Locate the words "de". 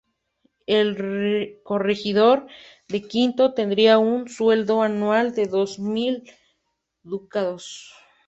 2.87-3.03, 5.35-5.45